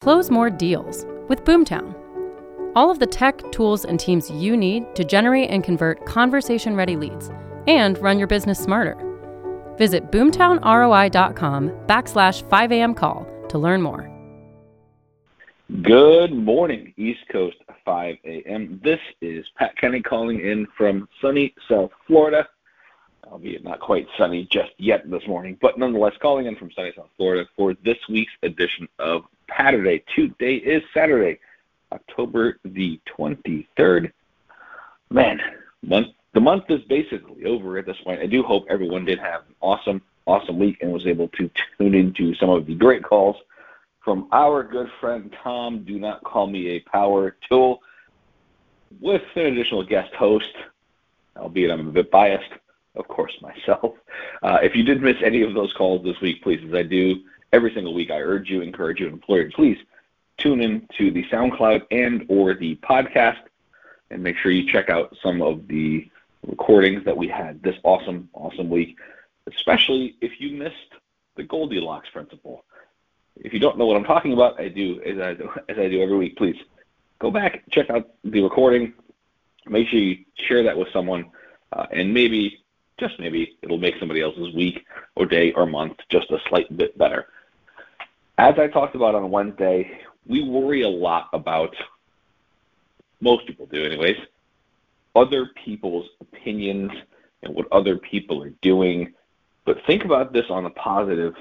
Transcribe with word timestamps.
Close 0.00 0.30
more 0.30 0.48
deals 0.48 1.04
with 1.28 1.44
Boomtown. 1.44 1.94
All 2.74 2.90
of 2.90 3.00
the 3.00 3.06
tech, 3.06 3.52
tools, 3.52 3.84
and 3.84 4.00
teams 4.00 4.30
you 4.30 4.56
need 4.56 4.94
to 4.94 5.04
generate 5.04 5.50
and 5.50 5.62
convert 5.62 6.06
conversation 6.06 6.74
ready 6.74 6.96
leads 6.96 7.28
and 7.66 7.98
run 7.98 8.18
your 8.18 8.26
business 8.26 8.58
smarter. 8.58 8.96
Visit 9.76 10.10
boomtownroi.com 10.10 11.70
backslash 11.86 12.48
5 12.48 12.72
a.m. 12.72 12.94
call 12.94 13.26
to 13.50 13.58
learn 13.58 13.82
more. 13.82 14.08
Good 15.82 16.32
morning, 16.32 16.94
East 16.96 17.20
Coast 17.30 17.58
5 17.84 18.16
a.m. 18.24 18.80
This 18.82 19.00
is 19.20 19.44
Pat 19.58 19.76
Kenny 19.76 20.00
calling 20.00 20.40
in 20.40 20.66
from 20.78 21.10
sunny 21.20 21.54
South 21.68 21.90
Florida, 22.06 22.48
albeit 23.26 23.64
not 23.64 23.80
quite 23.80 24.06
sunny 24.16 24.46
just 24.50 24.72
yet 24.78 25.08
this 25.10 25.26
morning, 25.26 25.56
but 25.60 25.78
nonetheless 25.78 26.14
calling 26.20 26.46
in 26.46 26.56
from 26.56 26.70
sunny 26.72 26.92
South 26.96 27.10
Florida 27.16 27.48
for 27.56 27.74
this 27.84 27.98
week's 28.08 28.32
edition 28.42 28.88
of 28.98 29.24
Saturday. 29.56 30.02
Today 30.14 30.54
is 30.56 30.82
Saturday, 30.94 31.38
October 31.92 32.58
the 32.64 33.00
23rd. 33.18 34.12
Man, 35.10 35.40
month 35.82 36.08
the 36.32 36.40
month 36.40 36.64
is 36.68 36.82
basically 36.82 37.44
over 37.44 37.76
at 37.78 37.86
this 37.86 37.96
point. 38.04 38.20
I 38.20 38.26
do 38.26 38.42
hope 38.42 38.66
everyone 38.70 39.04
did 39.04 39.18
have 39.18 39.42
an 39.48 39.54
awesome, 39.60 40.00
awesome 40.26 40.58
week 40.58 40.78
and 40.80 40.92
was 40.92 41.06
able 41.06 41.28
to 41.28 41.50
tune 41.76 41.94
into 41.94 42.34
some 42.36 42.50
of 42.50 42.66
the 42.66 42.74
great 42.74 43.02
calls 43.02 43.36
from 44.04 44.28
our 44.30 44.62
good 44.62 44.88
friend 45.00 45.34
Tom. 45.42 45.82
Do 45.84 45.98
not 45.98 46.22
call 46.22 46.46
me 46.46 46.68
a 46.68 46.80
power 46.80 47.36
tool 47.48 47.82
with 49.00 49.22
an 49.34 49.46
additional 49.46 49.84
guest 49.84 50.14
host, 50.14 50.52
albeit 51.36 51.70
I'm 51.70 51.88
a 51.88 51.92
bit 51.92 52.10
biased, 52.10 52.52
of 52.94 53.08
course, 53.08 53.36
myself. 53.40 53.94
Uh, 54.42 54.58
if 54.62 54.74
you 54.74 54.82
did 54.82 55.02
miss 55.02 55.16
any 55.22 55.42
of 55.42 55.54
those 55.54 55.72
calls 55.72 56.02
this 56.04 56.20
week, 56.20 56.42
please, 56.42 56.60
as 56.66 56.74
I 56.74 56.82
do 56.82 57.22
every 57.52 57.72
single 57.74 57.94
week, 57.94 58.10
I 58.10 58.20
urge 58.20 58.48
you, 58.48 58.62
encourage 58.62 59.00
you, 59.00 59.06
and 59.06 59.14
employer, 59.14 59.50
please 59.50 59.78
tune 60.38 60.60
in 60.60 60.88
to 60.96 61.10
the 61.10 61.24
SoundCloud 61.24 61.86
and 61.90 62.24
or 62.28 62.54
the 62.54 62.76
podcast 62.76 63.42
and 64.10 64.22
make 64.22 64.36
sure 64.38 64.50
you 64.50 64.70
check 64.70 64.88
out 64.88 65.16
some 65.22 65.42
of 65.42 65.68
the 65.68 66.10
recordings 66.46 67.04
that 67.04 67.16
we 67.16 67.28
had 67.28 67.62
this 67.62 67.76
awesome, 67.84 68.28
awesome 68.32 68.70
week, 68.70 68.96
especially 69.46 70.16
if 70.20 70.40
you 70.40 70.56
missed 70.56 70.74
the 71.36 71.42
Goldilocks 71.42 72.08
principle. 72.10 72.64
If 73.36 73.52
you 73.52 73.60
don't 73.60 73.78
know 73.78 73.86
what 73.86 73.96
I'm 73.96 74.04
talking 74.04 74.32
about, 74.32 74.60
I 74.60 74.68
do 74.68 75.00
as 75.02 75.18
I 75.18 75.34
do, 75.34 75.50
as 75.68 75.78
I 75.78 75.88
do 75.88 76.02
every 76.02 76.16
week. 76.16 76.36
Please 76.36 76.56
go 77.18 77.30
back, 77.30 77.62
check 77.70 77.90
out 77.90 78.10
the 78.24 78.42
recording. 78.42 78.94
Make 79.66 79.88
sure 79.88 79.98
you 79.98 80.24
share 80.34 80.62
that 80.64 80.76
with 80.76 80.88
someone, 80.92 81.30
uh, 81.72 81.86
and 81.92 82.12
maybe, 82.12 82.64
just 83.00 83.18
maybe, 83.18 83.56
it'll 83.62 83.78
make 83.78 83.94
somebody 83.98 84.20
else's 84.20 84.54
week 84.54 84.86
or 85.16 85.26
day 85.26 85.52
or 85.52 85.66
month 85.66 85.96
just 86.10 86.30
a 86.30 86.38
slight 86.48 86.74
bit 86.76 86.96
better. 86.96 87.26
As 88.38 88.54
I 88.58 88.68
talked 88.68 88.94
about 88.94 89.14
on 89.14 89.30
Wednesday, 89.30 90.00
we 90.26 90.48
worry 90.48 90.82
a 90.82 90.88
lot 90.88 91.28
about, 91.32 91.74
most 93.20 93.46
people 93.46 93.66
do 93.66 93.84
anyways, 93.84 94.16
other 95.16 95.50
people's 95.64 96.06
opinions 96.20 96.92
and 97.42 97.54
what 97.54 97.66
other 97.72 97.96
people 97.96 98.42
are 98.42 98.52
doing. 98.62 99.12
But 99.64 99.78
think 99.86 100.04
about 100.04 100.32
this 100.32 100.46
on 100.50 100.66
a 100.66 100.70
positive, 100.70 101.34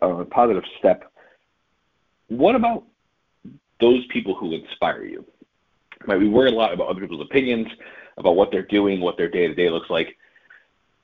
on 0.00 0.20
a 0.20 0.24
positive 0.24 0.64
step. 0.78 1.12
What 2.28 2.54
about 2.54 2.84
those 3.80 4.06
people 4.06 4.34
who 4.34 4.54
inspire 4.54 5.04
you? 5.04 5.24
Right, 6.06 6.18
we 6.18 6.28
worry 6.28 6.48
a 6.48 6.54
lot 6.54 6.72
about 6.72 6.88
other 6.88 7.00
people's 7.00 7.20
opinions, 7.20 7.68
about 8.16 8.34
what 8.34 8.50
they're 8.50 8.62
doing, 8.62 9.00
what 9.00 9.16
their 9.16 9.28
day 9.28 9.46
to 9.46 9.54
day 9.54 9.70
looks 9.70 9.90
like. 9.90 10.16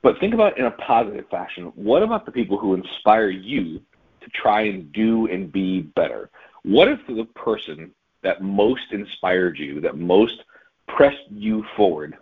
But 0.01 0.19
think 0.19 0.33
about 0.33 0.53
it 0.53 0.59
in 0.59 0.65
a 0.65 0.71
positive 0.71 1.27
fashion. 1.29 1.71
What 1.75 2.03
about 2.03 2.25
the 2.25 2.31
people 2.31 2.57
who 2.57 2.73
inspire 2.73 3.29
you 3.29 3.81
to 4.21 4.29
try 4.29 4.61
and 4.61 4.91
do 4.91 5.27
and 5.27 5.51
be 5.51 5.81
better? 5.81 6.29
What 6.63 6.87
if 6.87 6.99
the 7.07 7.25
person 7.35 7.91
that 8.21 8.41
most 8.41 8.91
inspired 8.91 9.57
you, 9.57 9.81
that 9.81 9.97
most 9.97 10.43
pressed 10.87 11.29
you 11.29 11.65
forward, 11.75 12.17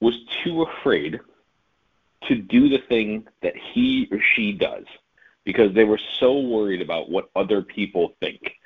was 0.00 0.14
too 0.44 0.62
afraid 0.62 1.20
to 2.28 2.36
do 2.36 2.68
the 2.68 2.78
thing 2.88 3.26
that 3.42 3.54
he 3.56 4.08
or 4.10 4.18
she 4.34 4.52
does 4.52 4.84
because 5.44 5.74
they 5.74 5.84
were 5.84 6.00
so 6.20 6.38
worried 6.38 6.82
about 6.82 7.10
what 7.10 7.30
other 7.34 7.62
people 7.62 8.14
think 8.20 8.56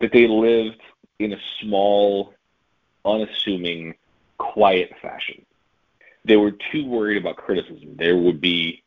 that 0.00 0.12
they 0.12 0.26
lived 0.28 0.80
in 1.18 1.32
a 1.32 1.40
small, 1.60 2.34
unassuming, 3.04 3.94
quiet 4.38 4.92
fashion. 5.00 5.44
They 6.24 6.36
were 6.36 6.52
too 6.72 6.86
worried 6.86 7.18
about 7.18 7.36
criticism. 7.36 7.96
There 7.96 8.16
would 8.16 8.40
be 8.40 8.82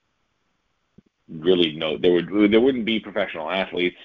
really 1.28 1.76
no 1.76 1.98
there 1.98 2.12
would 2.12 2.52
there 2.52 2.62
wouldn't 2.62 2.86
be 2.86 3.00
professional 3.00 3.50
athletes. 3.50 3.98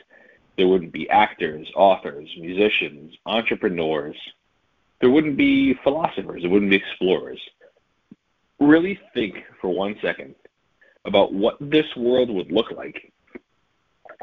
There 0.57 0.69
wouldn't 0.69 0.93
be 0.93 1.09
actors 1.09 1.71
authors 1.75 2.29
musicians 2.39 3.15
entrepreneurs. 3.27 4.17
There 5.01 5.11
wouldn't 5.11 5.37
be 5.37 5.75
philosophers. 5.83 6.43
There 6.43 6.51
wouldn't 6.51 6.71
be 6.71 6.77
explorers. 6.77 7.41
Really 8.59 8.99
think 9.15 9.37
for 9.61 9.69
one 9.69 9.97
second 10.03 10.35
about 11.05 11.33
what 11.33 11.57
this 11.61 11.87
world 11.97 12.29
would 12.31 12.53
look 12.53 12.71
like 12.73 13.11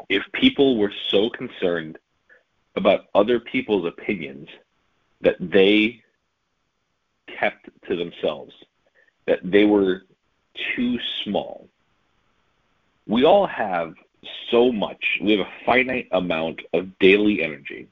if 0.08 0.22
people 0.32 0.78
were 0.78 0.92
so 1.08 1.28
concerned 1.30 1.98
about 2.76 3.06
other 3.14 3.40
people's 3.40 3.86
opinions 3.86 4.48
that 5.20 5.36
they 5.40 6.02
kept 7.26 7.68
to 7.88 7.96
themselves 7.96 8.52
that 9.28 9.38
they 9.44 9.64
were 9.64 10.02
too 10.74 10.98
small 11.22 11.68
we 13.08 13.24
all 13.24 13.46
have 13.46 13.94
so 14.50 14.70
much. 14.70 15.18
We 15.22 15.32
have 15.32 15.46
a 15.46 15.64
finite 15.64 16.08
amount 16.12 16.60
of 16.74 16.96
daily 16.98 17.42
energy. 17.42 17.88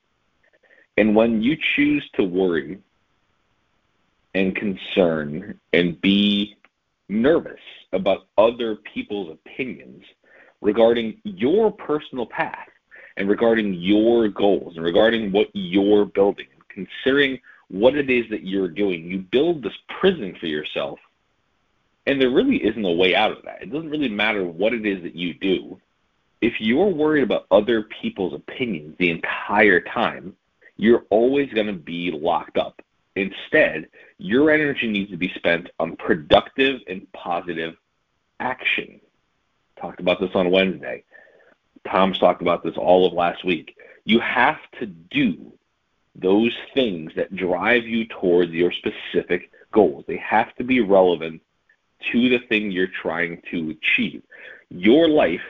And 0.99 1.17
when 1.17 1.43
you 1.43 1.57
choose 1.75 2.09
to 2.15 2.23
worry 2.23 2.79
and 4.35 4.55
concern 4.55 5.59
and 5.73 6.01
be 6.01 6.57
nervous 7.09 7.61
about 7.93 8.27
other 8.37 8.77
people's 8.77 9.33
opinions 9.33 10.05
regarding 10.61 11.19
your 11.25 11.73
personal 11.73 12.27
path 12.27 12.69
and 13.17 13.29
regarding 13.29 13.75
your 13.75 14.29
goals 14.29 14.77
and 14.77 14.85
regarding 14.85 15.33
what 15.33 15.49
you're 15.55 16.05
building, 16.05 16.47
considering 16.69 17.41
what 17.69 17.97
it 17.97 18.11
is 18.11 18.29
that 18.29 18.45
you're 18.45 18.69
doing, 18.69 19.05
you 19.05 19.19
build 19.19 19.63
this 19.63 19.77
prison 19.99 20.37
for 20.39 20.47
yourself 20.47 20.99
and 22.06 22.21
there 22.21 22.31
really 22.31 22.65
isn't 22.65 22.84
a 22.84 22.93
way 22.93 23.15
out 23.15 23.33
of 23.33 23.43
that. 23.44 23.62
It 23.62 23.72
doesn't 23.72 23.91
really 23.91 24.09
matter 24.09 24.44
what 24.44 24.72
it 24.72 24.87
is 24.87 25.03
that 25.03 25.17
you 25.17 25.34
do. 25.34 25.81
If 26.41 26.61
you're 26.61 26.87
worried 26.87 27.25
about 27.25 27.47
other 27.50 27.83
people's 27.83 28.34
opinions 28.34 28.97
the 28.99 29.11
entire 29.11 29.81
time, 29.81 30.37
you're 30.77 31.05
always 31.11 31.53
going 31.53 31.66
to 31.66 31.72
be 31.72 32.11
locked 32.12 32.59
up. 32.59 32.81
Instead, 33.16 33.89
your 34.19 34.50
energy 34.50 34.87
needs 34.89 35.11
to 35.11 35.16
be 35.16 35.33
spent 35.34 35.71
on 35.81 35.97
productive 35.97 36.81
and 36.87 37.11
positive 37.12 37.77
action. 38.39 39.00
Talked 39.81 40.00
about 40.00 40.21
this 40.21 40.34
on 40.34 40.50
Wednesday. 40.50 41.03
Tom's 41.91 42.19
talked 42.19 42.43
about 42.43 42.62
this 42.62 42.77
all 42.77 43.06
of 43.06 43.15
last 43.15 43.45
week. 43.45 43.77
You 44.05 44.21
have 44.21 44.59
to 44.78 44.87
do 44.87 45.53
those 46.15 46.55
things 46.75 47.12
that 47.16 47.34
drive 47.34 47.87
you 47.87 48.06
towards 48.06 48.53
your 48.53 48.72
specific 48.72 49.50
goals. 49.72 50.05
They 50.06 50.19
have 50.19 50.55
to 50.56 50.65
be 50.65 50.81
relevant 50.81 51.41
to 52.12 52.28
the 52.28 52.39
thing 52.49 52.71
you're 52.71 52.87
trying 52.87 53.43
to 53.50 53.71
achieve. 53.71 54.22
Your 54.71 55.09
life 55.09 55.41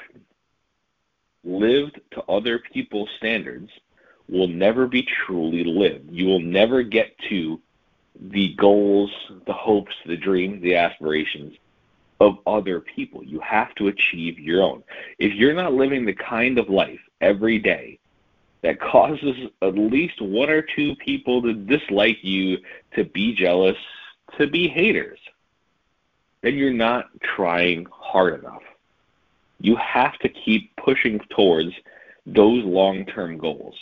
lived 1.45 2.01
to 2.13 2.23
other 2.25 2.59
people's 2.59 3.09
standards 3.17 3.71
will 4.29 4.49
never 4.49 4.87
be 4.87 5.03
truly 5.03 5.65
lived. 5.65 6.11
You 6.11 6.27
will 6.27 6.41
never 6.41 6.83
get 6.83 7.17
to 7.29 7.61
the 8.21 8.55
goals, 8.55 9.11
the 9.47 9.53
hopes, 9.53 9.95
the 10.05 10.17
dreams, 10.17 10.63
the 10.63 10.77
aspirations 10.77 11.55
of 12.21 12.39
other 12.47 12.81
people. 12.81 13.23
You 13.23 13.41
have 13.41 13.75
to 13.77 13.89
achieve 13.89 14.39
your 14.39 14.63
own. 14.63 14.83
If 15.19 15.35
you're 15.35 15.55
not 15.55 15.75
living 15.75 16.05
the 16.05 16.15
kind 16.15 16.59
of 16.59 16.69
life 16.69 17.01
every 17.21 17.59
day 17.59 17.99
that 18.63 18.81
causes 18.81 19.37
at 19.63 19.75
least 19.75 20.21
one 20.21 20.51
or 20.51 20.63
two 20.63 20.97
people 20.97 21.43
to 21.43 21.53
dislike 21.53 22.19
you, 22.23 22.59
to 22.95 23.05
be 23.05 23.35
jealous, 23.35 23.77
to 24.39 24.47
be 24.47 24.67
haters, 24.67 25.21
then 26.43 26.55
you're 26.55 26.73
not 26.73 27.07
trying 27.23 27.87
hard 27.91 28.41
enough. 28.41 28.63
You 29.61 29.77
have 29.77 30.19
to 30.19 30.29
keep 30.29 30.75
pushing 30.77 31.19
towards 31.31 31.73
those 32.27 32.65
long 32.65 33.07
term 33.07 33.39
goals. 33.39 33.75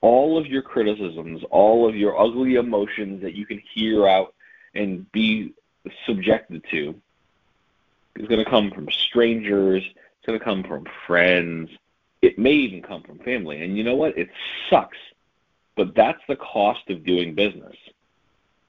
All 0.00 0.38
of 0.38 0.46
your 0.46 0.62
criticisms, 0.62 1.42
all 1.50 1.88
of 1.88 1.96
your 1.96 2.18
ugly 2.18 2.54
emotions 2.54 3.22
that 3.22 3.34
you 3.34 3.46
can 3.46 3.62
hear 3.74 4.06
out 4.06 4.34
and 4.74 5.10
be 5.12 5.54
subjected 6.06 6.64
to 6.70 6.94
is 8.16 8.28
going 8.28 8.42
to 8.42 8.50
come 8.50 8.70
from 8.70 8.88
strangers, 8.90 9.82
it's 9.84 10.26
going 10.26 10.38
to 10.38 10.44
come 10.44 10.62
from 10.62 10.86
friends, 11.06 11.70
it 12.22 12.38
may 12.38 12.52
even 12.52 12.82
come 12.82 13.02
from 13.02 13.18
family. 13.18 13.62
And 13.62 13.76
you 13.76 13.84
know 13.84 13.94
what? 13.94 14.16
It 14.18 14.28
sucks, 14.68 14.98
but 15.76 15.94
that's 15.94 16.20
the 16.28 16.36
cost 16.36 16.88
of 16.90 17.04
doing 17.04 17.34
business. 17.34 17.76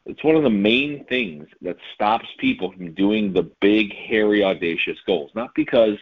It's 0.05 0.23
one 0.23 0.35
of 0.35 0.43
the 0.43 0.49
main 0.49 1.05
things 1.05 1.47
that 1.61 1.77
stops 1.93 2.27
people 2.39 2.71
from 2.71 2.93
doing 2.93 3.33
the 3.33 3.43
big, 3.43 3.93
hairy, 3.93 4.43
audacious 4.43 4.97
goals. 5.05 5.31
Not 5.35 5.53
because 5.55 5.97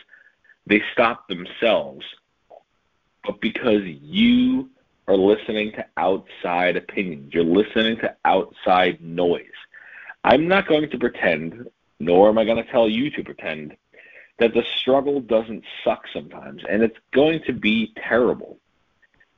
they 0.66 0.82
stop 0.94 1.28
themselves, 1.28 2.06
but 3.26 3.42
because 3.42 3.84
you 3.84 4.70
are 5.08 5.18
listening 5.18 5.72
to 5.74 5.86
outside 5.98 6.78
opinions. 6.78 7.34
You're 7.34 7.44
listening 7.44 7.98
to 7.98 8.16
outside 8.24 9.02
noise. 9.02 9.46
I'm 10.24 10.48
not 10.48 10.68
going 10.68 10.90
to 10.90 10.98
pretend, 10.98 11.70
nor 12.00 12.30
am 12.30 12.38
I 12.38 12.46
going 12.46 12.64
to 12.64 12.72
tell 12.72 12.88
you 12.88 13.10
to 13.12 13.24
pretend, 13.24 13.76
that 14.38 14.54
the 14.54 14.64
struggle 14.78 15.20
doesn't 15.20 15.64
suck 15.84 16.06
sometimes, 16.14 16.64
and 16.70 16.82
it's 16.84 16.98
going 17.12 17.42
to 17.48 17.54
be 17.54 17.94
terrible. 17.98 18.58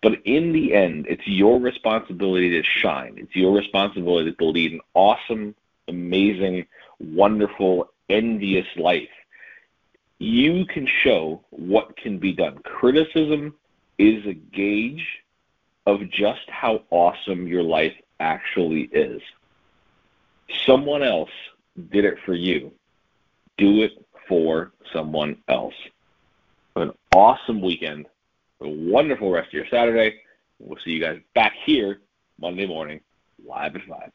But 0.01 0.13
in 0.25 0.51
the 0.51 0.73
end, 0.73 1.05
it's 1.07 1.27
your 1.27 1.59
responsibility 1.59 2.49
to 2.51 2.63
shine. 2.63 3.15
It's 3.17 3.35
your 3.35 3.53
responsibility 3.53 4.33
to 4.33 4.45
lead 4.45 4.73
an 4.73 4.81
awesome, 4.95 5.55
amazing, 5.87 6.65
wonderful, 6.99 7.91
envious 8.09 8.65
life. 8.75 9.09
You 10.17 10.65
can 10.65 10.87
show 10.87 11.43
what 11.51 11.97
can 11.97 12.17
be 12.17 12.33
done. 12.33 12.59
Criticism 12.63 13.55
is 13.97 14.25
a 14.25 14.33
gauge 14.33 15.05
of 15.85 16.09
just 16.09 16.49
how 16.49 16.83
awesome 16.89 17.47
your 17.47 17.63
life 17.63 17.93
actually 18.19 18.83
is. 18.91 19.21
Someone 20.65 21.03
else 21.03 21.31
did 21.91 22.05
it 22.05 22.17
for 22.25 22.33
you. 22.33 22.71
Do 23.57 23.83
it 23.83 24.05
for 24.27 24.71
someone 24.93 25.37
else. 25.47 25.73
Have 26.75 26.89
an 26.89 26.93
awesome 27.15 27.61
weekend. 27.61 28.05
A 28.61 28.67
wonderful 28.67 29.31
rest 29.31 29.47
of 29.47 29.53
your 29.53 29.67
Saturday. 29.69 30.15
We'll 30.59 30.77
see 30.83 30.91
you 30.91 31.01
guys 31.01 31.19
back 31.33 31.53
here 31.65 32.01
Monday 32.39 32.67
morning, 32.67 33.01
live 33.43 33.75
at 33.75 33.81
5. 33.87 34.11